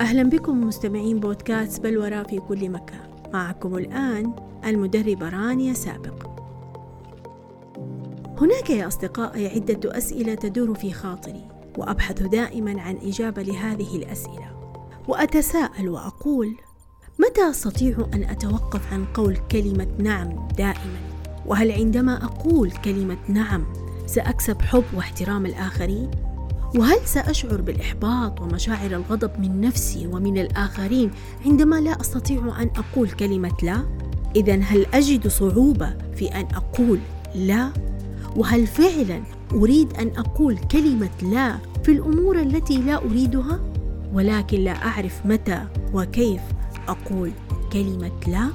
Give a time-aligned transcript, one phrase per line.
[0.00, 3.30] أهلا بكم مستمعين بودكاست بلورة في كل مكان.
[3.32, 4.32] معكم الآن
[4.66, 6.26] المدربة رانيا سابق.
[8.40, 14.76] هناك يا أصدقائي عدة أسئلة تدور في خاطري وأبحث دائما عن إجابة لهذه الأسئلة.
[15.08, 16.56] وأتساءل وأقول
[17.18, 21.00] متى أستطيع أن أتوقف عن قول كلمة نعم دائما؟
[21.46, 23.66] وهل عندما أقول كلمة نعم
[24.06, 26.10] سأكسب حب واحترام الآخرين؟
[26.74, 31.10] وهل سأشعر بالإحباط ومشاعر الغضب من نفسي ومن الآخرين
[31.46, 33.84] عندما لا أستطيع أن أقول كلمة لا؟
[34.36, 36.98] إذا هل أجد صعوبة في أن أقول
[37.34, 37.72] لا؟
[38.36, 39.22] وهل فعلا
[39.52, 43.60] أريد أن أقول كلمة لا في الأمور التي لا أريدها؟
[44.12, 45.64] ولكن لا أعرف متى
[45.94, 46.40] وكيف
[46.88, 47.30] أقول
[47.72, 48.48] كلمة لا؟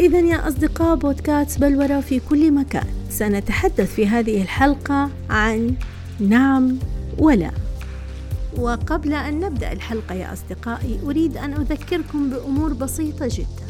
[0.00, 5.74] إذا يا أصدقاء بودكاست بلورة في كل مكان سنتحدث في هذه الحلقة عن
[6.20, 6.78] نعم
[7.18, 7.50] ولا.
[8.58, 13.66] وقبل أن نبدأ الحلقة يا أصدقائي أريد أن أذكركم بأمور بسيطة جدا.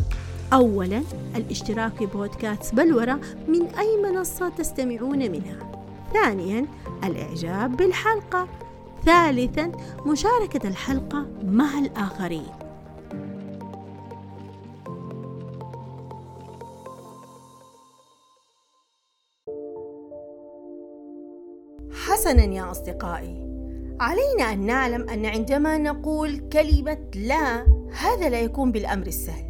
[0.53, 1.03] أولا
[1.37, 5.87] الاشتراك في بودكاست بلورة من أي منصة تستمعون منها.
[6.13, 6.67] ثانيا
[7.05, 8.49] الإعجاب بالحلقة.
[9.05, 9.73] ثالثا
[10.07, 12.66] مشاركة الحلقة مع الآخرين.
[22.27, 23.47] حسنا يا أصدقائي.
[24.01, 27.67] علينا أن نعلم أن عندما نقول كلمة لا
[28.01, 29.45] هذا لا يكون بالأمر السهل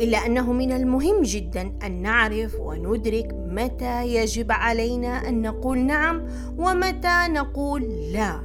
[0.00, 6.26] إلا أنه من المهم جدا أن نعرف وندرك متى يجب علينا أن نقول نعم
[6.58, 8.40] ومتى نقول لا.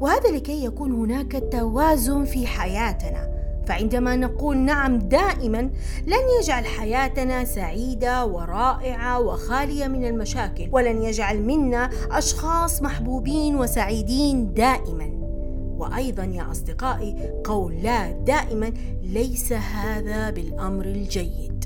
[0.00, 3.39] وهذا لكي يكون هناك توازن في حياتنا.
[3.70, 5.60] فعندما نقول نعم دائما
[6.06, 15.10] لن يجعل حياتنا سعيدة ورائعة وخالية من المشاكل ولن يجعل منا أشخاص محبوبين وسعيدين دائما.
[15.78, 21.64] وأيضا يا أصدقائي قول لا دائما ليس هذا بالأمر الجيد.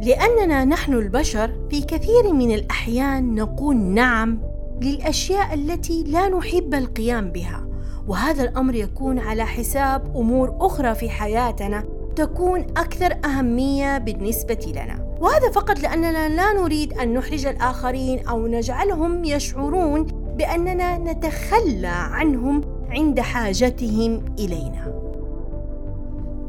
[0.00, 4.40] لأننا نحن البشر في كثير من الأحيان نقول نعم
[4.82, 7.71] للأشياء التي لا نحب القيام بها.
[8.08, 11.84] وهذا الأمر يكون على حساب أمور أخرى في حياتنا
[12.16, 15.16] تكون أكثر أهمية بالنسبة لنا.
[15.20, 20.02] وهذا فقط لأننا لا نريد أن نحرج الآخرين أو نجعلهم يشعرون
[20.36, 25.02] بأننا نتخلى عنهم عند حاجتهم إلينا.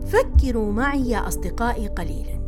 [0.07, 2.43] فكروا معي يا أصدقائي قليلا.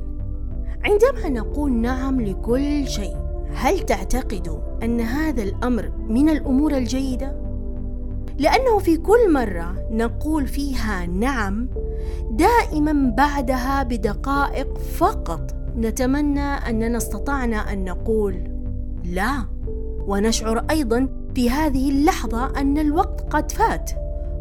[0.83, 3.15] عندما نقول نعم لكل شيء
[3.53, 7.44] هل تعتقدوا أن هذا الأمر من الأمور الجيدة؟
[8.39, 11.69] لأنه في كل مرة نقول فيها نعم
[12.31, 18.51] دائما بعدها بدقائق فقط نتمنى أننا استطعنا أن نقول
[19.05, 19.45] لا.
[20.07, 23.91] ونشعر أيضا في هذه اللحظة أن الوقت قد فات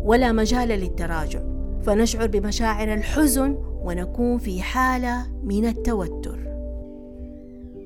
[0.05, 1.41] ولا مجال للتراجع.
[1.83, 6.39] فنشعر بمشاعر الحزن ونكون في حالة من التوتر.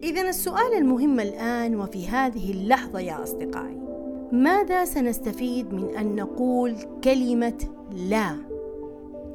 [0.03, 3.88] إذا السؤال المهم الآن وفي هذه اللحظة يا أصدقائي
[4.33, 7.59] ماذا سنستفيد من أن نقول كلمة
[7.93, 8.37] لا؟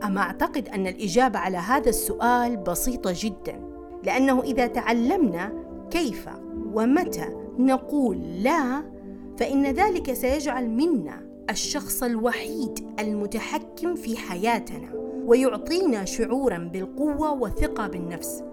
[0.03, 3.61] أما أعتقد أن الإجابة على هذا السؤال بسيطة جدا
[4.03, 5.53] لأنه إذا تعلمنا
[5.91, 6.29] كيف
[6.73, 7.25] ومتى
[7.59, 8.83] نقول لا
[9.37, 14.89] فإن ذلك سيجعل منا الشخص الوحيد المتحكم في حياتنا
[15.25, 18.43] ويعطينا شعورا بالقوة والثقة بالنفس.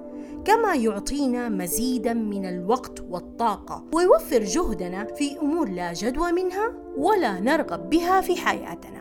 [0.45, 7.91] كما يعطينا مزيدا من الوقت والطاقة ويوفر جهدنا في أمور لا جدوى منها ولا نرغب
[7.91, 9.01] بها في حياتنا.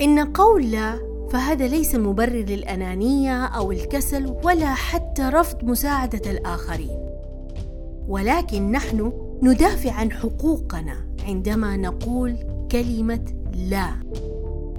[0.00, 6.98] إن قول لا فهذا ليس مبرر للأنانية أو الكسل ولا حتى رفض مساعدة الآخرين.
[8.08, 10.96] ولكن نحن ندافع عن حقوقنا
[11.28, 12.36] عندما نقول
[12.72, 13.24] كلمة
[13.68, 13.90] لا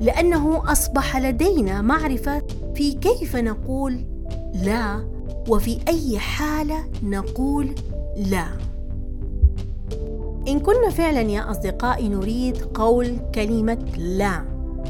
[0.01, 2.41] لأنه أصبح لدينا معرفة
[2.75, 4.10] في كيف نقول
[4.53, 5.07] لا
[5.49, 7.75] وفي أي حالة نقول
[8.17, 8.45] لا.
[10.47, 14.45] إن كنا فعلا يا أصدقائي نريد قول كلمة لا.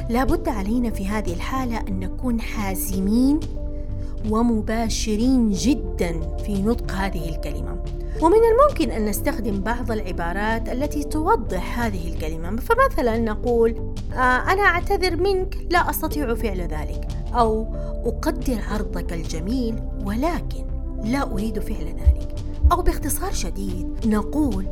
[0.09, 3.39] لابد علينا في هذه الحالة أن نكون حازمين
[4.29, 7.83] ومباشرين جدا في نطق هذه الكلمة.
[8.21, 14.15] ومن الممكن أن نستخدم بعض العبارات التي توضح هذه الكلمة فمثلا نقول آه
[14.53, 17.07] أنا أعتذر منك لا أستطيع فعل ذلك.
[17.33, 17.67] أو
[18.05, 20.65] أقدر عرضك الجميل ولكن
[21.03, 22.35] لا أريد فعل ذلك.
[22.71, 24.65] أو باختصار شديد نقول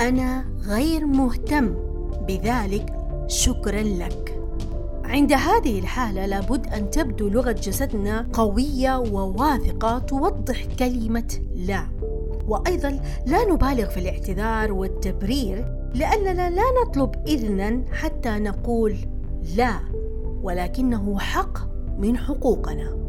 [0.00, 1.74] أنا غير مهتم
[2.28, 2.94] بذلك
[3.26, 4.38] شكرا لك.
[5.04, 11.86] عند هذه الحالة لابد أن تبدو لغة جسدنا قوية وواثقة توضح كلمة لا.
[12.48, 18.96] وأيضا لا نبالغ في الاعتذار والتبرير لأننا لا نطلب إذنا حتى نقول
[19.56, 19.80] لا
[20.42, 23.02] ولكنه حق من حقوقنا.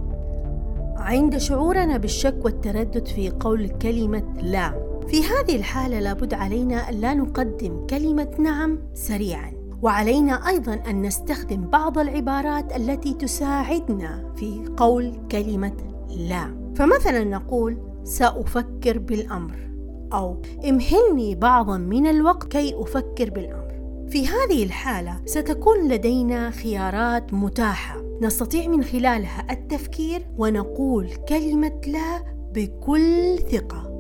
[0.98, 4.84] عند شعورنا بالشك والتردد في قول كلمة لا.
[5.08, 9.52] في هذه الحالة لابد علينا أن لا نقدم كلمة نعم سريعا.
[9.82, 15.78] وعلينا أيضا أن نستخدم بعض العبارات التي تساعدنا في قول كلمة
[16.10, 16.74] لا.
[16.76, 19.70] فمثلا نقول سأفكر بالأمر
[20.14, 23.73] أو امهلني بعضا من الوقت كي أفكر بالأمر.
[24.14, 28.02] في هذه الحالة ستكون لدينا خيارات متاحة.
[28.22, 32.24] نستطيع من خلالها التفكير ونقول كلمة لا
[32.54, 33.94] بكل ثقة.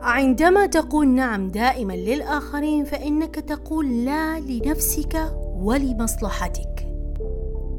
[0.00, 5.32] عندما تقول نعم دائما للآخرين فإنك تقول لا لنفسك
[5.62, 6.88] ولمصلحتك.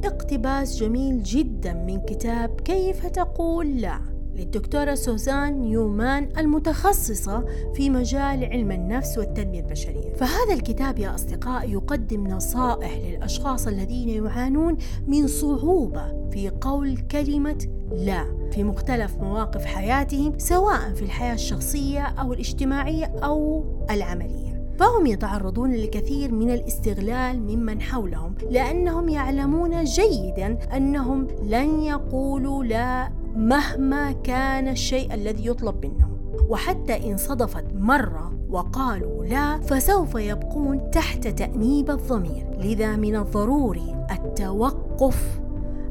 [0.04, 4.11] اقتباس جميل جدا من كتاب كيف تقول لا.
[4.36, 10.14] للدكتورة سوزان نيومان المتخصصة في مجال علم النفس والتنمية البشرية.
[10.14, 18.26] فهذا الكتاب يا أصدقاء يقدم نصائح للأشخاص الذين يعانون من صعوبة في قول كلمة لا
[18.52, 24.52] في مختلف مواقف حياتهم سواء في الحياة الشخصية أو الاجتماعية أو العملية.
[24.80, 34.12] فهم يتعرضون لكثير من الاستغلال ممن حولهم لأنهم يعلمون جيدا أنهم لن يقولوا لا مهما
[34.12, 36.12] كان الشيء الذي يطلب منهم.
[36.50, 42.48] وحتى إن صدفت مرة وقالوا لا فسوف يبقون تحت تأنيب الضمير.
[42.60, 45.42] لذا من الضروري التوقف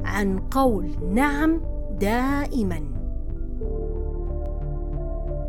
[0.05, 1.61] عن قول نعم
[2.01, 2.81] دائما.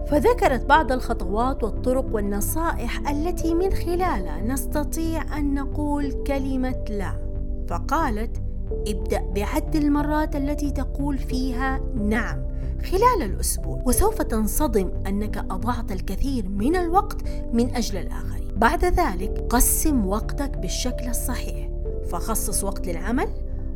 [0.08, 7.32] فذكرت بعض الخطوات والطرق والنصائح التي من خلالها نستطيع أن نقول كلمة لا.
[7.68, 8.41] فقالت
[8.88, 12.52] ابدأ بعد المرات التي تقول فيها نعم
[12.84, 17.18] خلال الأسبوع وسوف تنصدم أنك أضعت الكثير من الوقت
[17.54, 18.48] من أجل الآخرين.
[18.56, 21.70] بعد ذلك قسم وقتك بالشكل الصحيح.
[22.10, 23.28] فخصص وقت للعمل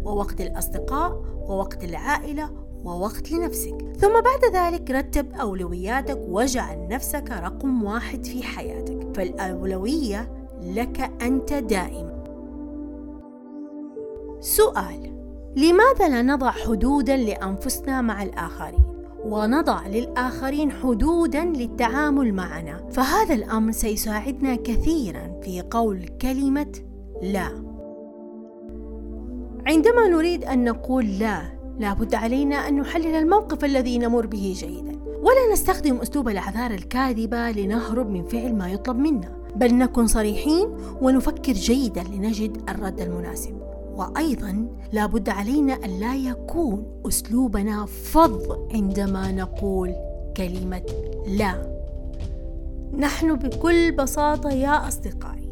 [0.03, 2.49] ووقت الأصدقاء ووقت العائلة
[2.83, 3.77] ووقت لنفسك.
[3.97, 9.15] ثم بعد ذلك رتب أولوياتك واجعل نفسك رقم واحد في حياتك.
[9.15, 12.14] فالأولوية لك أنت دائما.
[14.39, 15.15] سؤال
[15.55, 18.83] لماذا لا نضع حدودا لأنفسنا مع الآخرين؟
[19.25, 22.89] ونضع للآخرين حدودا للتعامل معنا.
[22.91, 26.71] فهذا الأمر سيساعدنا كثيرا في قول كلمة
[27.21, 27.47] لا.
[29.67, 31.41] عندما نريد أن نقول لا
[31.79, 34.99] لابد علينا أن نحلل الموقف الذي نمر به جيدا.
[35.21, 39.37] ولا نستخدم أسلوب الأعذار الكاذبة لنهرب من فعل ما يطلب منا.
[39.55, 43.64] بل نكن صريحين ونفكر جيدا لنجد الرد المناسب.
[43.95, 48.41] وأيضا لابد علينا أن لا يكون أسلوبنا فظ
[48.73, 49.93] عندما نقول
[50.37, 50.81] كلمة
[51.27, 51.75] لا.
[52.97, 55.49] نحن بكل بساطة يا أصدقائي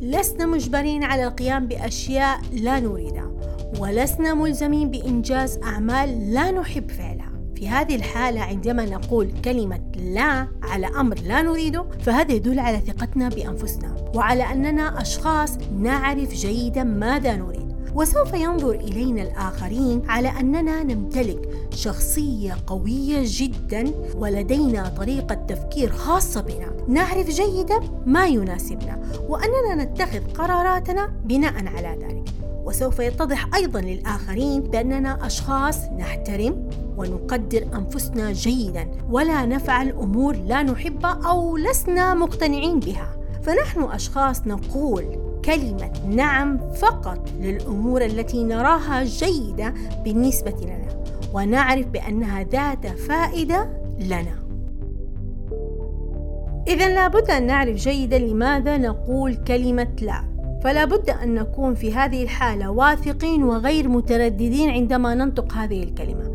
[0.00, 3.30] لسنا مجبرين على القيام بأشياء لا نريدها
[3.78, 7.32] ولسنا ملزمين بإنجاز أعمال لا نحب فعلها.
[7.56, 13.28] في هذه الحالة عندما نقول كلمة لا على أمر لا نريده فهذا يدل على ثقتنا
[13.28, 17.61] بأنفسنا وعلى أننا أشخاص نعرف جيدا ماذا نريد.
[17.94, 26.72] وسوف ينظر إلينا الآخرين على أننا نمتلك شخصية قوية جدا ولدينا طريقة تفكير خاصة بنا.
[26.88, 32.24] نعرف جيدا ما يناسبنا وأننا نتخذ قراراتنا بناء على ذلك.
[32.64, 41.20] وسوف يتضح أيضا للآخرين بأننا أشخاص نحترم ونقدر أنفسنا جيدا ولا نفعل أمور لا نحبها
[41.24, 43.16] أو لسنا مقتنعين بها.
[43.42, 52.86] فنحن أشخاص نقول كلمة نعم فقط للأمور التي نراها جيدة بالنسبة لنا ونعرف بأنها ذات
[52.86, 53.68] فائدة
[54.00, 54.42] لنا.
[56.68, 60.24] إذا لابد أن نعرف جيدا لماذا نقول كلمة لا،
[60.64, 66.32] فلا بد أن نكون في هذه الحالة واثقين وغير مترددين عندما ننطق هذه الكلمة.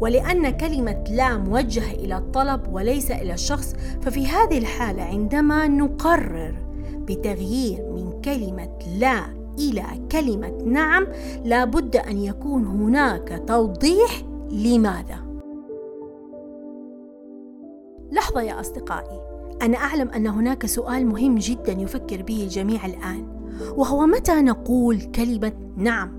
[0.00, 6.67] ولأن كلمة لا موجهة إلى الطلب وليس إلى الشخص، ففي هذه الحالة عندما نقرر
[7.08, 9.20] بتغيير من كلمة لا
[9.58, 11.06] إلى كلمة نعم
[11.44, 15.28] لابد أن يكون هناك توضيح لماذا.
[18.12, 19.20] لحظة يا أصدقائي،
[19.62, 23.26] أنا أعلم أن هناك سؤال مهم جدا يفكر به الجميع الآن،
[23.76, 26.18] وهو متى نقول كلمة نعم؟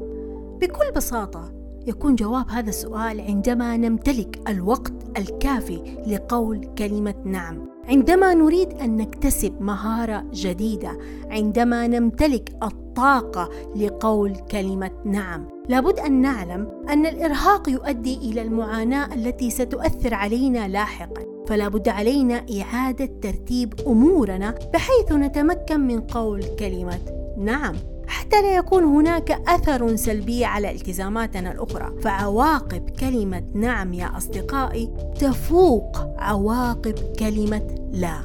[0.62, 1.59] بكل بساطة
[1.90, 7.70] يكون جواب هذا السؤال عندما نمتلك الوقت الكافي لقول كلمة نعم.
[7.88, 10.98] عندما نريد أن نكتسب مهارة جديدة
[11.30, 19.50] عندما نمتلك الطاقة لقول كلمة نعم لابد أن نعلم أن الإرهاق يؤدي إلى المعاناة التي
[19.50, 27.00] ستؤثر علينا لاحقا فلا بد علينا إعادة ترتيب أمورنا بحيث نتمكن من قول كلمة
[27.38, 27.76] نعم
[28.10, 32.02] حتى لا يكون هناك أثر سلبي على التزاماتنا الأخرى.
[32.02, 34.90] فعواقب كلمة نعم يا أصدقائي
[35.20, 38.20] تفوق عواقب كلمة لا.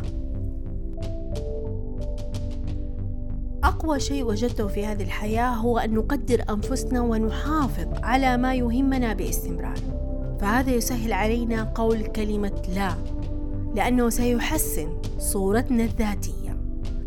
[3.64, 9.78] أقوى شيء وجدته في هذه الحياة هو أن نقدر أنفسنا ونحافظ على ما يهمنا باستمرار.
[10.40, 12.94] فهذا يسهل علينا قول كلمة لا
[13.74, 14.88] لأنه سيحسن
[15.18, 16.43] صورتنا الذاتية.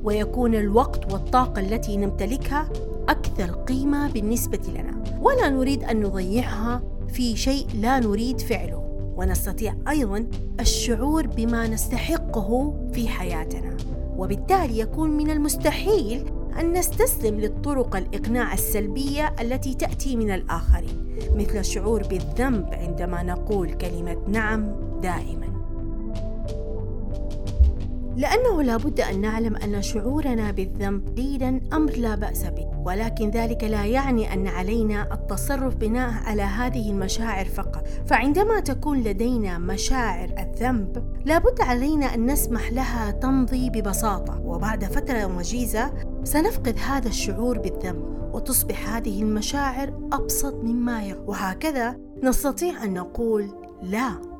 [0.07, 2.69] ويكون الوقت والطاقة التي نمتلكها
[3.09, 5.03] أكثر قيمة بالنسبة لنا.
[5.21, 8.83] ولا نريد أن نضيعها في شيء لا نريد فعله.
[9.17, 10.27] ونستطيع أيضا
[10.59, 13.77] الشعور بما نستحقه في حياتنا.
[14.17, 16.25] وبالتالي يكون من المستحيل
[16.59, 24.17] أن نستسلم للطرق الإقناع السلبية التي تأتي من الآخرين مثل الشعور بالذنب عندما نقول كلمة
[24.27, 25.56] نعم دائما.
[28.17, 33.63] لأنه لا بد أن نعلم أن شعورنا بالذنب قليلا أمر لا بأس به ولكن ذلك
[33.63, 37.87] لا يعني أن علينا التصرف بناء على هذه المشاعر فقط.
[38.07, 44.41] فعندما تكون لدينا مشاعر الذنب لابد علينا أن نسمح لها تمضي ببساطة.
[44.41, 45.93] وبعد فترة وجيزة
[46.23, 53.49] سنفقد هذا الشعور بالذنب وتصبح هذه المشاعر أبسط مما يكون وهكذا نستطيع أن نقول
[53.83, 54.36] لا.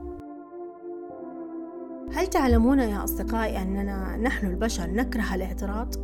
[2.14, 5.96] هل تعلمون يا أصدقائي أننا نحن البشر نكره الاعتراض؟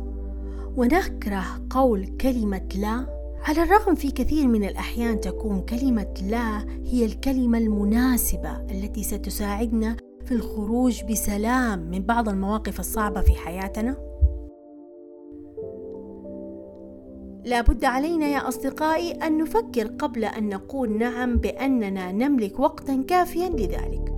[0.76, 3.06] ونكره قول كلمة لا؟
[3.48, 10.32] على الرغم في كثير من الأحيان تكون كلمة لا هي الكلمة المناسبة التي ستساعدنا في
[10.32, 13.96] الخروج بسلام من بعض المواقف الصعبة في حياتنا؟
[17.44, 23.48] لا بد علينا يا أصدقائي أن نفكر قبل أن نقول نعم بأننا نملك وقتا كافيا
[23.48, 24.13] لذلك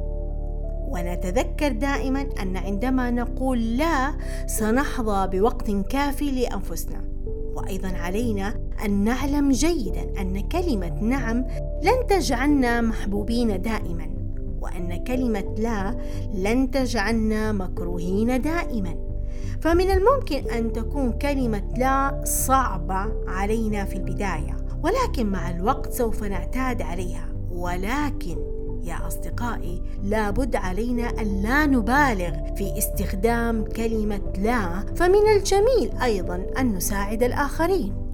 [0.86, 4.14] ونتذكر دائما أن عندما نقول لا
[4.46, 7.04] سنحظى بوقت كافي لأنفسنا.
[7.54, 11.44] وأيضا علينا أن نعلم جيدا أن كلمة نعم
[11.82, 14.10] لن تجعلنا محبوبين دائما
[14.60, 15.96] وأن كلمة لا
[16.34, 18.96] لن تجعلنا مكروهين دائما.
[19.60, 26.82] فمن الممكن أن تكون كلمة لا صعبة علينا في البداية ولكن مع الوقت سوف نعتاد
[26.82, 27.28] عليها.
[27.50, 28.55] ولكن
[28.86, 36.74] يا أصدقائي لابد علينا أن لا نبالغ في استخدام كلمة لا فمن الجميل أيضا أن
[36.74, 38.05] نساعد الآخرين.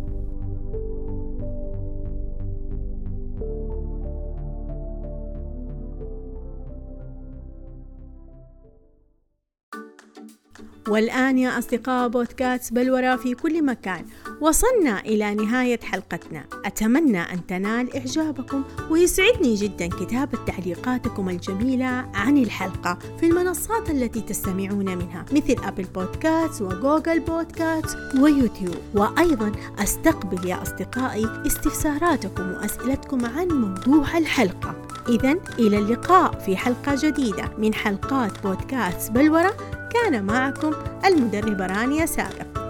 [10.93, 14.05] والآن يا أصدقاء بودكاست بلورة في كل مكان.
[14.41, 16.45] وصلنا إلى نهاية حلقتنا.
[16.65, 24.99] أتمنى أن تنال إعجابكم ويسعدني جدا كتابة تعليقاتكم الجميلة عن الحلقة في المنصات التي تستمعون
[24.99, 28.77] منها مثل أبل بودكاست وجوجل بودكاست ويوتيوب.
[28.95, 34.75] وأيضا أستقبل يا أصدقائي استفساراتكم وأسئلتكم عن موضوع الحلقة.
[35.09, 40.73] إذا إلى اللقاء في حلقة جديدة من حلقات بودكاست بلورة كان معكم
[41.05, 42.62] المدربة رانيا سابق.